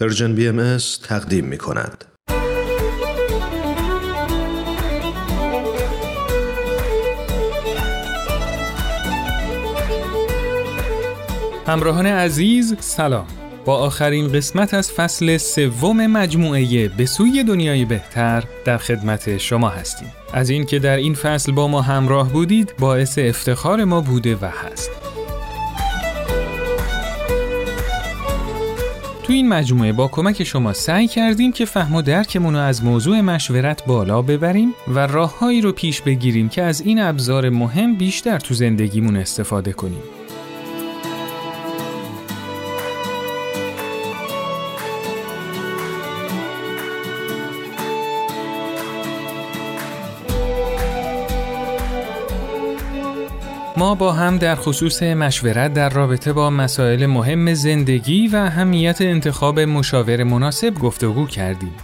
[0.00, 2.04] Persian BM تقدیم می کند.
[11.66, 13.26] همراهان عزیز سلام.
[13.64, 20.12] با آخرین قسمت از فصل سوم مجموعه به سوی دنیای بهتر در خدمت شما هستیم.
[20.32, 25.07] از اینکه در این فصل با ما همراه بودید باعث افتخار ما بوده و هست.
[29.28, 33.20] تو این مجموعه با کمک شما سعی کردیم که فهم و درکمون رو از موضوع
[33.20, 38.54] مشورت بالا ببریم و راههایی رو پیش بگیریم که از این ابزار مهم بیشتر تو
[38.54, 40.17] زندگیمون استفاده کنیم.
[53.78, 59.60] ما با هم در خصوص مشورت در رابطه با مسائل مهم زندگی و اهمیت انتخاب
[59.60, 61.74] مشاور مناسب گفتگو کردیم.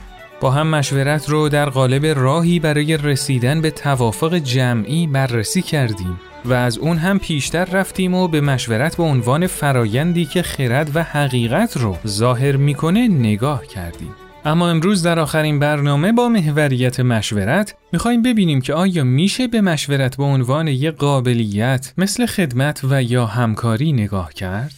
[0.41, 6.53] با هم مشورت رو در قالب راهی برای رسیدن به توافق جمعی بررسی کردیم و
[6.53, 11.77] از اون هم پیشتر رفتیم و به مشورت به عنوان فرایندی که خرد و حقیقت
[11.77, 14.14] رو ظاهر می‌کنه نگاه کردیم.
[14.47, 20.17] اما امروز در آخرین برنامه با محوریت مشورت می‌خوایم ببینیم که آیا میشه به مشورت
[20.17, 24.73] به عنوان یک قابلیت مثل خدمت و یا همکاری نگاه کرد؟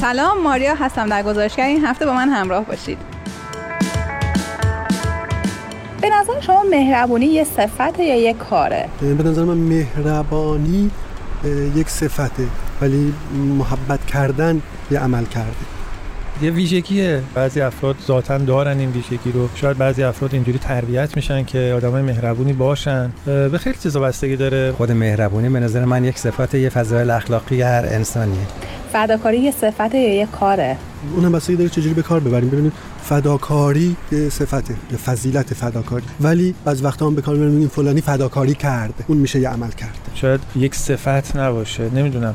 [0.00, 2.98] سلام ماریا هستم در گزارشگر این هفته با من همراه باشید
[6.00, 10.90] به نظر شما مهربونی یه صفت یا یک کاره؟ به نظر من مهربانی
[11.76, 12.46] یک صفته
[12.80, 13.14] ولی
[13.58, 15.71] محبت کردن یه عمل کرده
[16.42, 17.22] یه ویژگیه.
[17.34, 19.48] بعضی افراد ذاتا دارن این ویژگی رو.
[19.54, 23.12] شاید بعضی افراد اینجوری تربیت میشن که آدمای مهربونی باشن.
[23.24, 24.72] به خیلی چیزا بستگی داره.
[24.72, 28.46] خود مهربونی به نظر من یک صفت یه فضایل اخلاقی هر انسانیه.
[28.92, 30.76] فداکاری یه صفت یا یه کاره.
[31.16, 32.48] اون بستگی داره چجوری به کار ببریم.
[32.48, 32.72] ببینید
[33.04, 36.04] فداکاری یه صفته یه فضیلت فداکاری.
[36.20, 39.98] ولی از وقتا هم به کار می‌بریم فلانی فداکاری کرد اون میشه یه عمل کرد
[40.14, 41.90] شاید یک صفت نباشه.
[41.94, 42.34] نمی‌دونم.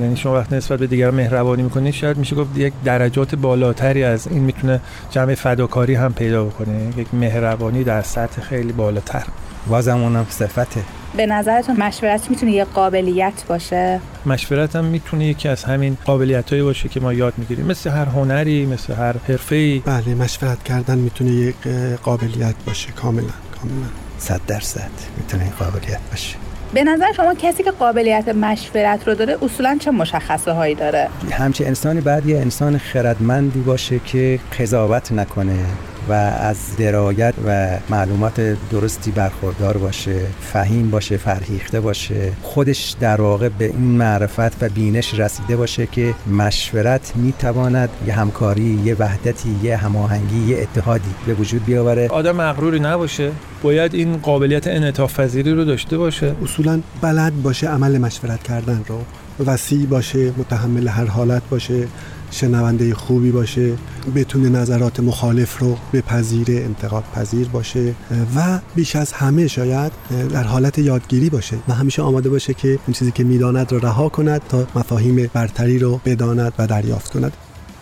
[0.00, 4.26] یعنی شما وقت نسبت به دیگر مهربانی می‌کنید شاید میشه گفت یک درجات بالاتری از
[4.30, 4.80] این می‌تونه
[5.10, 6.92] جمع فداکاری هم پیدا بکنه.
[6.96, 9.24] یک مهربانی در سطح خیلی بالاتر.
[9.68, 10.80] بازم اونم صفته.
[11.16, 16.62] به نظرتون مشورت می‌تونه یه قابلیت باشه؟ مشورت هم می‌تونه یکی از همین قابلیت هایی
[16.62, 17.66] باشه که ما یاد می‌گیریم.
[17.66, 21.56] مثل هر هنری مثل هر حرفه بله مشورت کردن می‌تونه یک
[22.02, 23.86] قابلیت باشه کاملا کاملا.
[24.18, 26.36] صد درصد می‌تونه این قابلیت باشه.
[26.74, 31.66] به نظر شما کسی که قابلیت مشورت رو داره اصولا چه مشخصه هایی داره؟ همچه
[31.66, 35.64] انسانی بعد یه انسان خردمندی باشه که قضاوت نکنه.
[36.08, 42.32] و از درایت و معلومات درستی برخوردار باشه فهیم باشه فرهیخته باشه.
[42.42, 48.80] خودش در واقع به این معرفت و بینش رسیده باشه که مشورت می‌تواند یه همکاری
[48.84, 52.08] یه وحدتی یه هماهنگی یه اتحادی به وجود بیاوره.
[52.08, 53.30] آدم مغروری نباشه.
[53.62, 56.34] باید این قابلیت انعطاف پذیری رو داشته باشه.
[56.42, 58.98] اصولا بلد باشه عمل مشورت کردن رو.
[59.46, 61.88] وسیع باشه متحمل هر حالت باشه.
[62.30, 63.72] شنونده خوبی باشه
[64.14, 67.94] بتونه نظرات مخالف رو بپذیره انتقاد پذیر باشه
[68.36, 69.92] و بیش از همه شاید
[70.32, 74.08] در حالت یادگیری باشه و همیشه آماده باشه که اون چیزی که می‌داند رو رها
[74.08, 77.32] کند تا مفاهیم برتری رو بداند و دریافت کند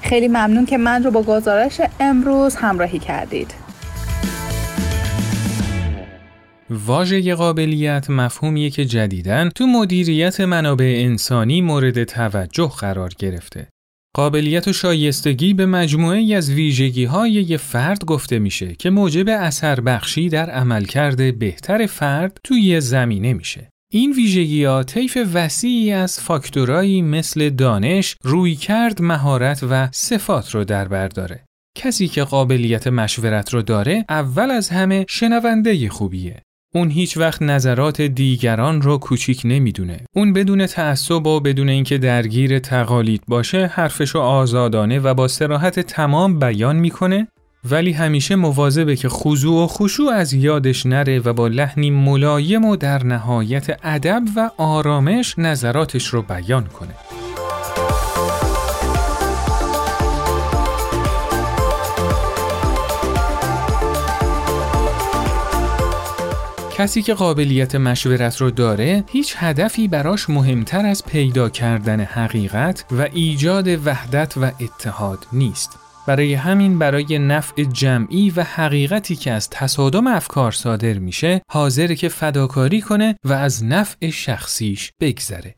[0.02, 3.66] خیلی ممنون که من رو با گزارش امروز همراهی کردید
[6.70, 13.68] واژه قابلیت مفهومیه که جدیدن تو مدیریت منابع انسانی مورد توجه قرار گرفته.
[14.16, 19.81] قابلیت و شایستگی به مجموعه از ویژگی های یه فرد گفته میشه که موجب اثر
[19.81, 23.69] بخشی در عملکرد بهتر فرد توی یه زمینه میشه.
[23.93, 30.88] این ویژگی ها طیف وسیعی از فاکتورایی مثل دانش، رویکرد، مهارت و صفات رو در
[30.88, 31.44] بر داره.
[31.77, 36.43] کسی که قابلیت مشورت رو داره اول از همه شنونده خوبیه.
[36.75, 40.00] اون هیچ وقت نظرات دیگران رو کوچیک نمی‌دونه.
[40.12, 46.39] اون بدون تعصب و بدون اینکه درگیر تقالید باشه حرفشو آزادانه و با سراحت تمام
[46.39, 47.28] بیان می‌کنه
[47.71, 52.77] ولی همیشه مواظبه که خضوع و خشوع از یادش نره و با لحنی ملایم و
[52.77, 56.95] در نهایت ادب و آرامش نظراتش رو بیان کنه.
[66.76, 73.08] کسی که قابلیت مشورت رو داره هیچ هدفی براش مهمتر از پیدا کردن حقیقت و
[73.12, 75.78] ایجاد وحدت و اتحاد نیست.
[76.06, 82.08] برای همین برای نفع جمعی و حقیقتی که از تصادم افکار صادر میشه حاضر که
[82.08, 85.54] فداکاری کنه و از نفع شخصیش بگذره.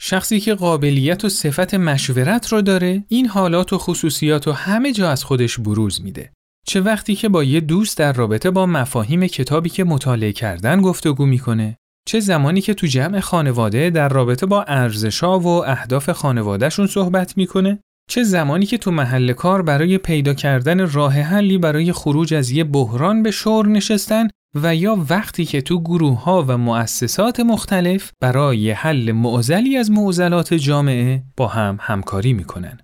[0.00, 5.10] شخصی که قابلیت و صفت مشورت رو داره این حالات و خصوصیات و همه جا
[5.10, 6.30] از خودش بروز میده.
[6.68, 11.26] چه وقتی که با یه دوست در رابطه با مفاهیم کتابی که مطالعه کردن گفتگو
[11.26, 11.76] می‌کنه
[12.08, 17.78] چه زمانی که تو جمع خانواده در رابطه با ارزشا و اهداف خانوادهشون صحبت می‌کنه
[18.10, 22.64] چه زمانی که تو محل کار برای پیدا کردن راه حلی برای خروج از یه
[22.64, 28.70] بحران به شور نشستن و یا وقتی که تو گروه ها و مؤسسات مختلف برای
[28.70, 32.78] حل معزلی از معضلات جامعه با هم همکاری می‌کنن.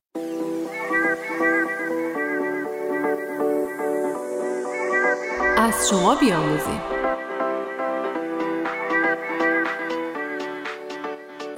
[5.64, 6.80] از شما بیاموزیم.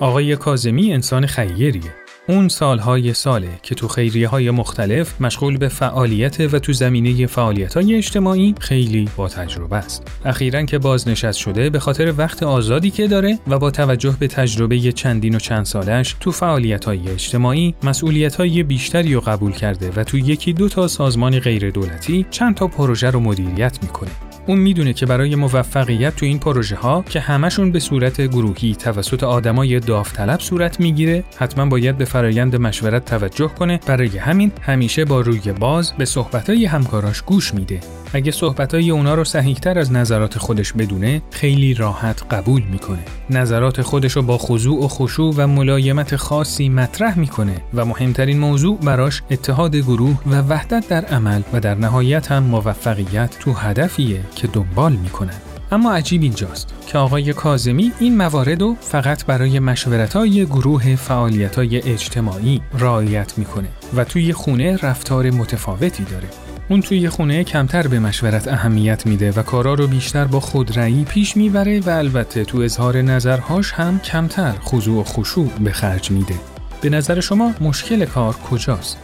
[0.00, 2.05] آقای کازمی انسان خیریه.
[2.28, 7.74] اون سالهای ساله که تو خیریه های مختلف مشغول به فعالیت و تو زمینه فعالیت
[7.74, 10.02] های اجتماعی خیلی با تجربه است.
[10.24, 14.92] اخیرا که بازنشست شده به خاطر وقت آزادی که داره و با توجه به تجربه
[14.92, 20.04] چندین و چند سالش تو فعالیت های اجتماعی مسئولیت های بیشتری رو قبول کرده و
[20.04, 24.10] تو یکی دو تا سازمان غیر دولتی چند تا پروژه رو مدیریت می‌کنه.
[24.46, 29.22] اون می‌دونه که برای موفقیت تو این پروژه ها که همشون به صورت گروهی توسط
[29.22, 33.80] آدمای داوطلب صورت می‌گیره حتما باید به فرایند مشورت توجه کنه.
[33.86, 37.80] برای همین همیشه با روی باز به صحبتای همکاراش گوش میده.
[38.16, 42.98] اگه صحبتای اونا رو صحیحتر از نظرات خودش بدونه خیلی راحت قبول می‌کنه.
[43.30, 48.78] نظرات خودش رو با خضوع و خشوع و ملایمت خاصی مطرح می‌کنه و مهمترین موضوع
[48.78, 54.46] براش اتحاد گروه و وحدت در عمل و در نهایت هم موفقیت تو هدفیه که
[54.46, 55.40] دنبال می‌کنن.
[55.72, 61.56] اما عجیب اینجاست که آقای کازمی این موارد رو فقط برای مشورت های گروه فعالیت
[61.56, 66.45] های اجتماعی رعایت می‌کنه و توی خونه رفتار متفاوتی داره.
[66.68, 71.36] اون توی خونه کمتر به مشورت اهمیت میده و کارا رو بیشتر با خودرایی پیش
[71.36, 76.34] می‌بره و البته تو اظهار نظرهاش هم کمتر خضوع و خشوع به خرج میده.
[76.80, 78.98] به نظر شما مشکل کار کجاست؟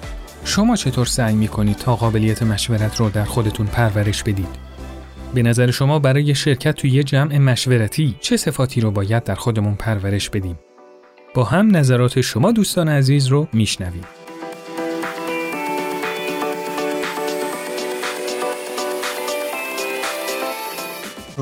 [0.45, 4.73] شما چطور سعی می‌کنید تا قابلیت مشورت رو در خودتون پرورش بدید؟
[5.35, 9.75] به نظر شما برای شرکت توی یه جمع مشورتی چه صفاتی رو باید در خودمون
[9.75, 10.59] پرورش بدیم؟
[11.35, 14.05] با هم نظرات شما دوستان عزیز رو میشنویم.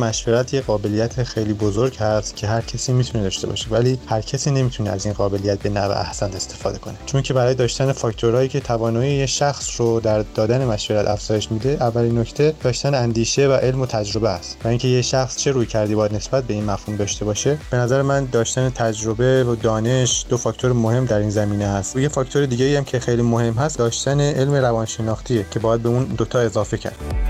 [0.00, 4.50] مشورت یه قابلیت خیلی بزرگ هست که هر کسی می‌تونه داشته باشه ولی هر کسی
[4.50, 6.94] نمی‌تونه از این قابلیت به نوع احسن استفاده کنه.
[7.06, 11.68] چون که برای داشتن فاکتورهایی که توانایی یه شخص رو در دادن مشورت افزایش میده
[11.80, 14.56] اولین نکته داشتن اندیشه و علم و تجربه است.
[14.64, 17.76] و اینکه یه شخص چه روی کردی باید نسبت به این مفهوم داشته باشه به
[17.76, 21.96] نظر من داشتن تجربه و دانش دو فاکتور مهم در این زمینه هست.
[21.96, 25.88] و یه فاکتور دیگه هم که خیلی مهم هست داشتن علم روانشناختیه که باید به
[25.88, 27.29] اون دوتا اضافه کرد.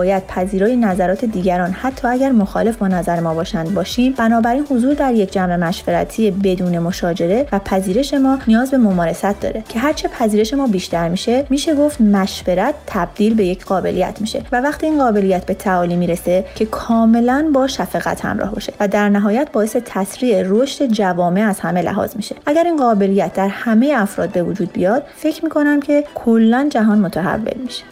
[0.00, 1.70] باید پذیرای نظرات دیگران.
[1.70, 4.12] حتی اگر مخالف با نظر ما باشند باشیم.
[4.12, 9.64] بنابراین حضور در یک جمع مشورتی بدون مشاجره و پذیرش ما نیاز به ممارست داره.
[9.68, 14.42] که هرچه پذیرش ما بیشتر میشه میشه گفت مشورت تبدیل به یک قابلیت میشه.
[14.52, 19.08] و وقتی این قابلیت به تعالی می‌رسه که کاملا با شفقت همراه باشه و در
[19.08, 22.36] نهایت باعث تسریع رشد جوامع از همه لحاظ میشه.
[22.46, 27.54] اگر این قابلیت در همه افراد به وجود بیاد فکر می‌کنم که کلا جهان متحول
[27.64, 27.82] میشه.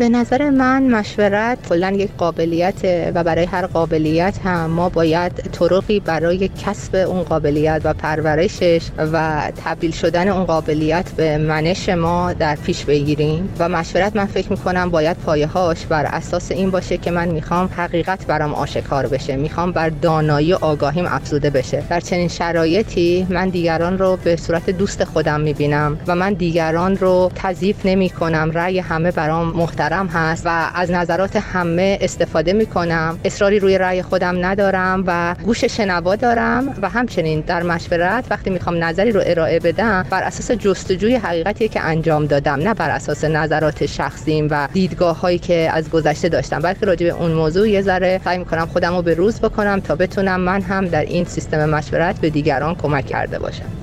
[0.00, 6.00] به نظر من مشورت کلا یک قابلیت و برای هر قابلیت هم ما باید طرقی
[6.00, 12.56] برای کسب اون قابلیت و پرورشش و تبدیل شدن اون قابلیت به منش ما در
[12.56, 13.54] پیش بگیریم.
[13.58, 17.70] و مشورت من فکر می‌کنم باید پایه هاش بر اساس این باشه که من می‌خوام
[17.76, 19.36] حقیقت برام آشکار بشه.
[19.36, 21.82] می‌خوام بر دانایی و آگاهیم افزوده بشه.
[21.90, 27.30] در چنین شرایطی من دیگران رو به صورت دوست خودم می‌بینم و من دیگران رو
[27.34, 33.18] تضیف نمی کنم رأی همه برام محترم هست و از نظرات همه استفاده می کنم
[33.24, 38.84] اصراری روی رأی خودم ندارم و گوش شنوا دارم و همچنین در مشورت وقتی می‌خوام
[38.84, 43.86] نظری رو ارائه بدم بر اساس جستجوی حقیقتی که انجام دادم نه بر اساس نظرات
[43.86, 46.58] شخصیم و دیدگاه هایی که از گذشته داشتم.
[46.58, 49.96] بلکه راجع به اون موضوع یه ذره سعی می‌کنم خودم رو به روز بکنم تا
[49.96, 53.79] بتونم من هم در این سیستم مشورت به دیگران کمک کرده باشم.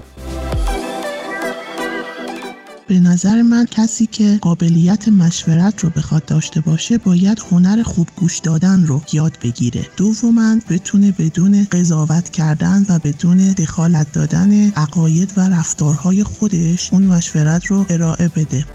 [2.88, 8.40] به نظر من کسی که قابلیت مشورت رو بخواد داشته باشه باید هنر خوب گوش
[8.40, 9.88] دادن رو یاد بگیره.
[9.98, 17.66] دوما بتونه بدون قضاوت کردن و بدون دخالت دادن عقاید و رفتارهای خودش اون مشورت
[17.66, 18.66] رو ارائه بده.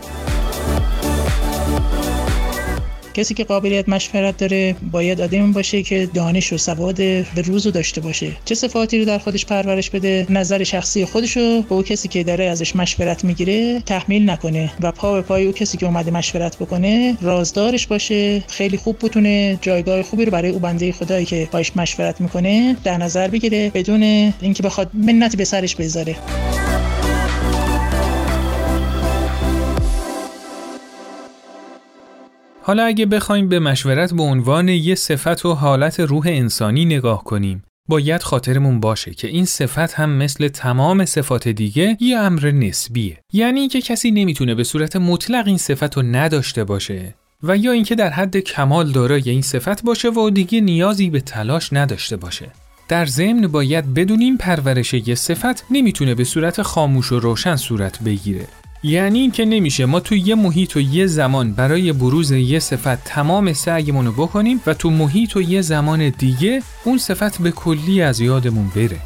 [3.15, 8.01] کسی که قابلیت مشورت داره باید آدمی باشه که دانش و سواد به روزو داشته
[8.01, 8.33] باشه.
[8.45, 12.25] چه صفاتی رو در خودش پرورش بده نظر شخصی خودش رو به او کسی که
[12.25, 16.57] داره ازش مشورت می‌گیره تحمیل نکنه و پا به پای او کسی که اومده مشورت
[16.57, 18.43] بکنه رازدارش باشه.
[18.49, 22.97] خیلی خوب بتونه جایگاه خوبی رو برای او بنده خدایی که باش مشورت می‌کنه در
[22.97, 24.03] نظر بگیره بدون
[24.41, 26.17] اینکه بخواد منتی به سرش بذاره
[32.65, 37.63] حالا اگه بخوایم به مشورت به عنوان یه صفت و حالت روح انسانی نگاه کنیم
[37.89, 43.19] باید خاطرمون باشه که این صفت هم مثل تمام صفات دیگه یه امر نسبیه.
[43.33, 47.95] یعنی اینکه کسی نمی‌تونه به صورت مطلق این صفت رو نداشته باشه و یا اینکه
[47.95, 52.51] در حد کمال دارای این صفت باشه و دیگه نیازی به تلاش نداشته باشه.
[52.89, 58.47] در ضمن باید بدونیم پرورش یه صفت نمی‌تونه به صورت خاموش و روشن صورت بگیره.
[58.83, 59.87] یعنی اینکه نمیشه.
[59.87, 64.61] ما تو یه محیط و یه زمان برای بروز یه صفت تمام سعیمون رو بکنیم
[64.67, 68.99] و تو محیط و یه زمان دیگه اون صفت به کلی از یادمون بره.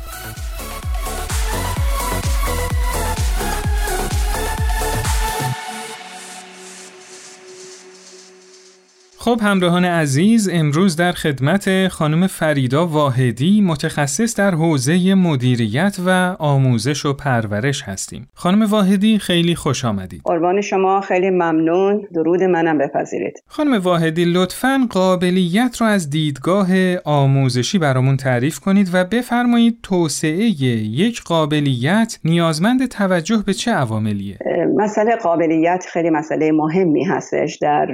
[9.27, 17.07] خب همراهان عزیز امروز در خدمت خانم فریدا واحدی متخصص در حوزه مدیریت و آموزش
[17.07, 18.29] و پرورش هستیم.
[18.35, 20.21] خانم واحدی خیلی خوش آمدید.
[20.25, 22.07] قربان شما خیلی ممنون.
[22.15, 23.43] درود منم بپذیرید.
[23.47, 26.69] خانم واحدی لطفا قابلیت رو از دیدگاه
[27.05, 34.39] آموزشی برامون تعریف کنید و بفرمایید توسعه یک قابلیت نیازمند توجه به چه عواملیه؟
[34.77, 37.89] مسئله قابلیت خیلی مسئله مهمی هستش در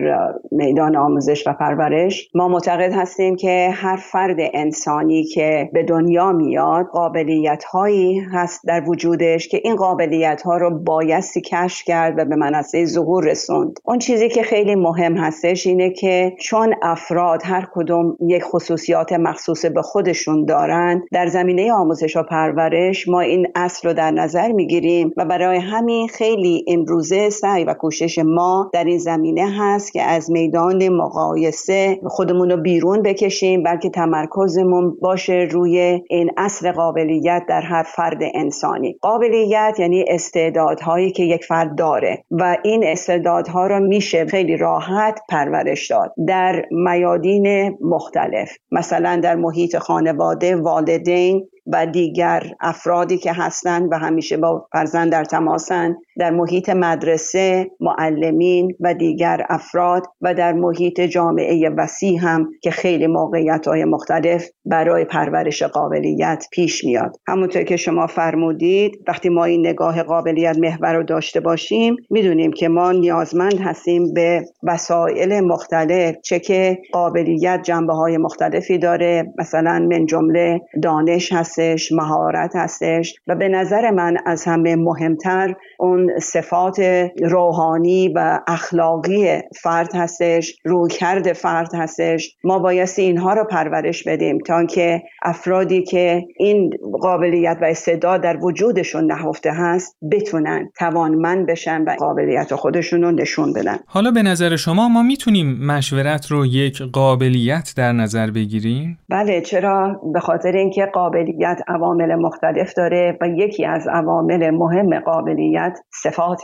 [0.50, 6.32] میدان آموزش آموزش و پرورش ما معتقد هستیم که هر فرد انسانی که به دنیا
[6.32, 12.24] میاد قابلیت هایی هست در وجودش که این قابلیت ها رو بایستی کشف کرد و
[12.24, 13.78] به منصه ظهور رسوند.
[13.84, 19.64] اون چیزی که خیلی مهم هستش اینه که چون افراد هر کدوم یک خصوصیات مخصوص
[19.64, 25.12] به خودشون دارن در زمینه آموزش و پرورش ما این اصل رو در نظر می‌گیریم
[25.16, 30.30] و برای همین خیلی امروزه سعی و کوشش ما در این زمینه هست که از
[30.30, 37.82] میدان مقایسه خودمون رو بیرون بکشیم بلکه تمرکزمون باشه روی این اصل قابلیت در هر
[37.82, 38.98] فرد انسانی.
[39.00, 45.90] قابلیت یعنی استعدادهایی که یک فرد داره و این استعدادها رو میشه خیلی راحت پرورش
[45.90, 48.50] داد در میادین مختلف.
[48.70, 55.24] مثلا در محیط خانواده والدین و دیگر افرادی که هستند و همیشه با فرزند در
[55.24, 62.70] تماسن در محیط مدرسه معلمین و دیگر افراد و در محیط جامعه وسیع هم که
[62.70, 67.16] خیلی موقعیت های مختلف برای پرورش قابلیت پیش میاد.
[67.26, 72.68] همونطور که شما فرمودید وقتی ما این نگاه قابلیت محور رو داشته باشیم می‌دونیم که
[72.68, 79.32] ما نیازمند هستیم به وسایل مختلف چه که قابلیت جنبه های مختلفی داره.
[79.38, 85.54] مثلا من جمله دانش هست هستش مهارت هستش و به نظر من از همه مهمتر
[85.78, 86.80] اون صفات
[87.22, 92.36] روحانی و اخلاقی فرد هستش رویکرد فرد هستش.
[92.44, 98.36] ما بایستی اینها رو پرورش بدیم تا که افرادی که این قابلیت و استعداد در
[98.44, 103.76] وجودشون نهفته هست بتونن توانمند بشن و قابلیت خودشون رو نشون بدن.
[103.86, 110.00] حالا به نظر شما ما می‌تونیم مشورت رو یک قابلیت در نظر بگیریم؟ بله چرا؟
[110.12, 116.40] به خاطر اینکه قابلیت قابلیت عوامل مختلف داره و یکی از عوامل مهم قابلیت صفات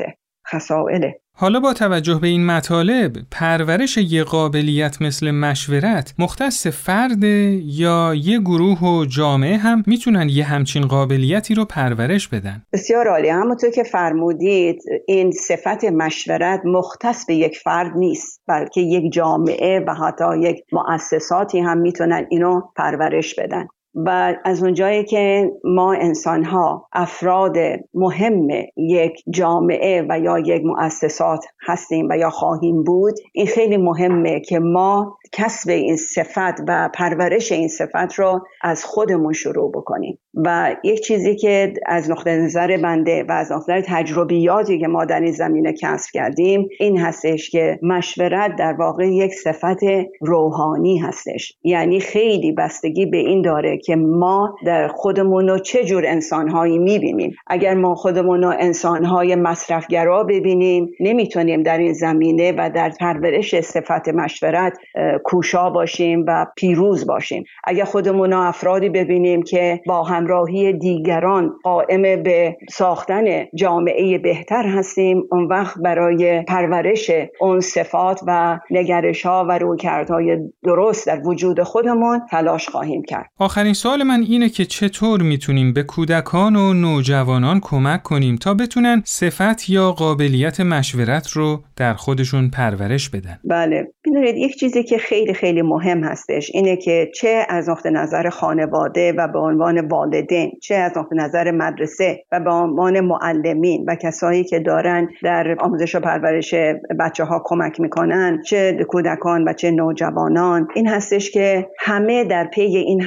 [0.53, 8.15] خصائله حالا با توجه به این مطالب پرورش یه قابلیت مثل مشورت مختص فرد یا
[8.15, 13.29] یه گروه و جامعه هم می‌تونن یه همچین قابلیتی رو پرورش بدن؟ بسیار عالی.
[13.29, 19.95] همونطور که فرمودید این صفت مشورت مختص به یک فرد نیست بلکه یک جامعه و
[19.95, 23.67] حتی یک مؤسساتی هم می‌تونن اینو پرورش بدن.
[24.07, 27.57] و از اونجایی که ما انسان ها افراد
[27.95, 34.41] مهم یک جامعه و یا یک مؤسسات هستیم و یا خواهیم بود این خیلی مهمه
[34.41, 40.19] که ما کسب این صفت و پرورش این صفت رو از خودمون شروع بکنیم.
[40.35, 45.21] و یک چیزی که از نقطه نظر بنده و از نقطه تجربیاتی که ما در
[45.21, 49.79] این زمینه کسب کردیم این هستش که مشورت در واقع یک صفت
[50.21, 51.53] روحانی هستش.
[51.63, 57.37] یعنی خیلی بستگی به این داره که ما در خودمون رو چه جور انسانهایی می‌بینیم.
[57.47, 64.09] اگر ما خودمون رو انسانهای مصرفگرا ببینیم نمی‌تونیم در این زمینه و در پرورش صفت
[64.09, 64.79] مشورت
[65.25, 67.45] کوشا باشیم و پیروز باشیم.
[67.65, 75.23] اگر خودمون رو افرادی ببینیم که با همراهی دیگران قائم به ساختن جامعه بهتر هستیم
[75.33, 82.21] اون وقت برای پرورش اون صفات و نگرش ها و رویکردهای درست در وجود خودمون
[82.31, 83.31] تلاش خواهیم کرد.
[83.39, 89.03] آخرین سوال من اینه که چطور می‌تونیم به کودکان و نوجوانان کمک کنیم تا بتونن
[89.05, 93.93] صفت یا قابلیت مشورت رو در خودشون پرورش بدن؟ بله.
[94.07, 99.13] ببینید یک چیزی که خیلی خیلی مهم هستش اینه که چه از نقطه نظر خانواده
[99.13, 104.45] و به عنوان والدین چه از نقطه نظر مدرسه و به عنوان معلمین و کسایی
[104.45, 106.55] که دارن در آموزش و پرورش
[107.01, 112.63] بچه ها کمک می‌کنن چه کودکان و چه نوجوانان این هستش که همه در پی
[112.63, 113.03] این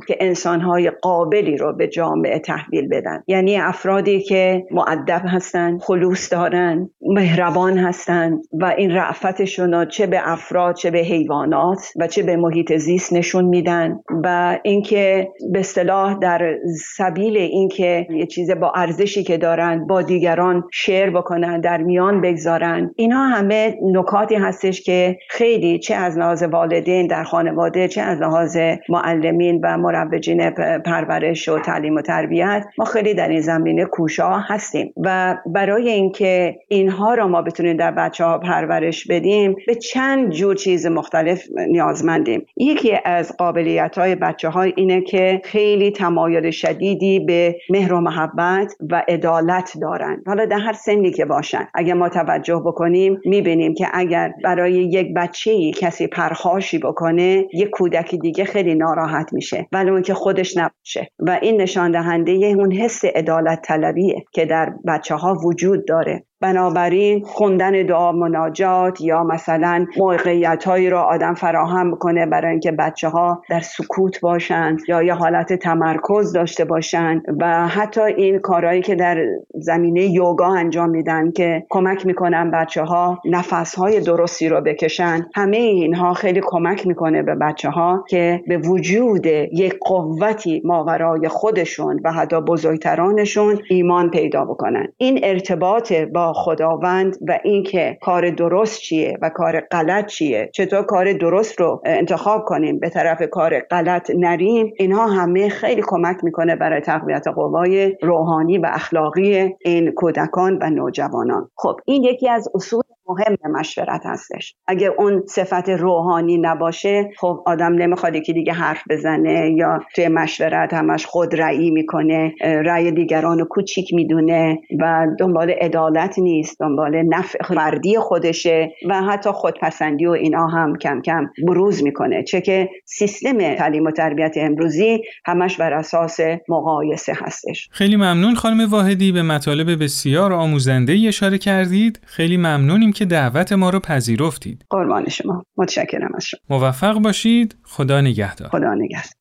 [0.00, 3.22] هستند که انسانهای قابلی رو به جامعه تحویل بدن.
[3.26, 10.74] یعنی افرادی که معدب هستن خلوص دارن مهربان هستن و این رعفتشون چه به افراد
[10.74, 16.56] چه به حیوانات و چه به محیط زیست نشون میدن و اینکه به اصطلاح در
[16.96, 22.90] سبیل اینکه یه چیز با ارزشی که دارن با دیگران شیر بکنن در میان بگذارن
[22.96, 28.56] اینا همه نکاتی هستش که خیلی چه از لحاظ والدین در خانواده چه از لحاظ
[28.88, 30.50] معلمین و مروجین
[30.84, 36.58] پرورش و تعلیم و تربیت ما خیلی در این زمینه کوشا هستیم و برای اینکه
[36.68, 42.46] اینها را ما بتونیم در بچه ها پرورش بدیم به چند جور چیز مختلف نیازمندیم.
[42.56, 48.74] یکی از قابلیت های بچه های اینه که خیلی تمایل شدیدی به مهر و محبت
[48.90, 50.22] و عدالت دارن.
[50.26, 55.14] حالا در هر سنی که باشن اگر ما توجه بکنیم می‌بینیم که اگر برای یک
[55.14, 61.10] بچه کسی پرخاشی بکنه یک کودک دیگه خیلی ناراحت میشه ولی اون که خودش نباشه.
[61.18, 66.24] و این نشان دهنده اون حس عدالت طلبیه که در بچه ها وجود داره.
[66.40, 73.08] بنابراین خوندن دعا مناجات یا مثلا موقعیت هایی را آدم فراهم کنه برای اینکه بچه
[73.08, 78.94] ها در سکوت باشند یا یه حالت تمرکز داشته باشند و حتی این کارهایی که
[78.94, 85.26] در زمینه یوگا انجام میدن که کمک می‌کنن بچه ها نفس های درستی رو بکشن
[85.34, 92.00] همه اینها خیلی کمک می‌کنه به بچه ها که به وجود یک قوتی ماورای خودشون
[92.04, 94.86] و حتی بزرگترانشون ایمان پیدا بکنن.
[94.96, 101.12] این ارتباط با خداوند و اینکه کار درست چیه و کار غلط چیه چطور کار
[101.12, 106.80] درست رو انتخاب کنیم به طرف کار غلط نریم اینها همه خیلی کمک می‌کنه برای
[106.80, 111.50] تقویت قوای روحانی و اخلاقی این کودکان و نوجوانان.
[111.56, 114.54] خب این یکی از اصول مهم مشورت هستش.
[114.66, 120.74] اگه اون صفت روحانی نباشه خب آدم نمی‌خواد که دیگه حرف بزنه یا توی مشورت
[120.74, 127.38] همش خود رأی می‌کنه رأی دیگران رو کوچیک می‌دونه و دنبال عدالت نیست دنبال نفع
[127.42, 132.22] فردی خودشه و حتی خودپسندی و اینا هم کم کم بروز می‌کنه.
[132.22, 137.68] چه که سیستم تعلیم و تربیت امروزی همش بر اساس مقایسه هستش.
[137.72, 142.00] خیلی ممنون خانم واحدی به مطالب بسیار آموزنده اشاره کردید.
[142.06, 144.64] خیلی ممنونیم که دعوت ما رو پذیرفتید.
[144.70, 145.44] قربان شما.
[145.56, 146.40] متشکرم از شما.
[146.50, 147.56] موفق باشید.
[147.62, 148.48] خدا نگهدار.
[148.48, 149.12] خدا نگهدار.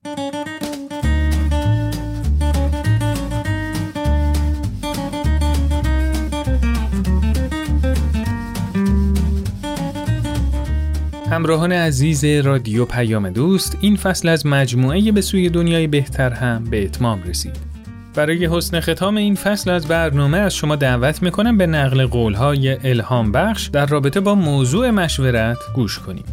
[11.31, 16.83] همراهان عزیز رادیو پیام دوست این فصل از مجموعه به سوی دنیای بهتر هم به
[16.83, 17.68] اتمام رسید.
[18.15, 23.31] برای حسن ختام این فصل از برنامه از شما دعوت می‌کنم به نقل قولهای الهام
[23.31, 26.23] بخش در رابطه با موضوع مشورت گوش کنیم.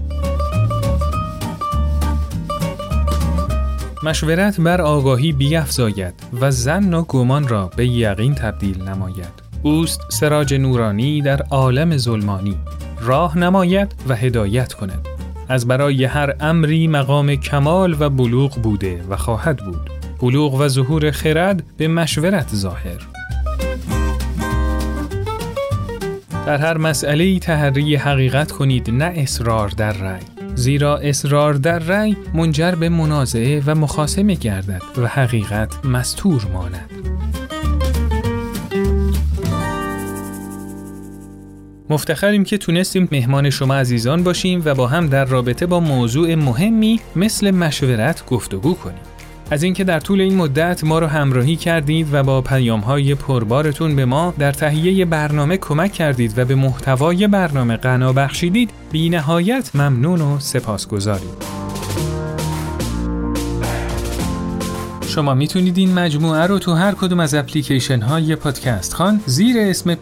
[4.03, 9.47] مشورت بر آگاهی بیافزاید و زن و گمان را به یقین تبدیل نماید.
[9.63, 12.57] اوست سراج نورانی در عالم ظلمانی
[13.01, 15.09] راه نماید و هدایت کند.
[15.49, 19.96] از برای هر امری مقام کمال و بلوغ بوده و خواهد بود.
[20.21, 23.07] بلوغ و ظهور خرد به مشورت ظاهر.
[26.47, 30.23] در هر مسئله تحری حقیقت کنید نه اصرار در رأی.
[30.55, 36.91] زیرا اصرار در رأی منجر به منازعه و مخاسمه گردد و حقیقت مستور ماند.
[41.91, 47.01] مفتخریم که تونستیم مهمان شما عزیزان باشیم و با هم در رابطه با موضوع مهمی
[47.17, 49.16] مثل مشورت گفتگو کنیم.
[49.51, 52.41] از اینکه در طول این مدت ما رو همراهی کردید و با
[52.87, 58.71] های پربارتون به ما در تهیه برنامه کمک کردید و به محتوای برنامه غنا بخشیدید
[58.93, 61.37] بی نهایت ممنون و سپاسگزاریم.
[65.07, 69.97] شما می‌تونید این مجموعه رو تو هر کدوم از اپلیکیشن های پادکست خان زیر اسم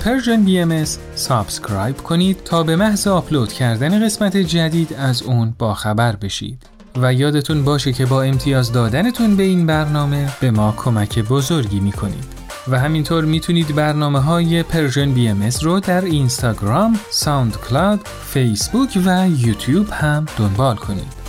[0.45, 6.74] BM subscribe کنید تا به محض آپلود کردن قسمت جدید از اون باخبر بشید.
[6.97, 12.25] و یادتون باشه که با امتیاز دادنتون به این برنامه به ما کمک بزرگی می‌کنید.
[12.69, 20.27] و همینطور می‌تونید برنامه های Persian BM رو در اینستاگرام، SoundCloud، فیسبوک و یوتیوب هم
[20.39, 21.25] دنبال کنید.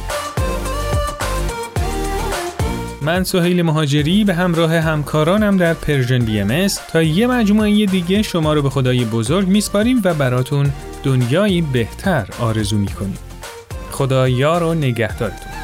[3.02, 8.62] من سهیل مهاجری به همراه همکارانم در Persian BM تا یه مجموعه دیگه شما رو
[8.62, 10.72] به خدای بزرگ میسپاریم و براتون
[11.04, 13.18] دنیایی بهتر آرزو می‌کنیم.
[13.92, 15.55] خدا یار و نگهدارتون.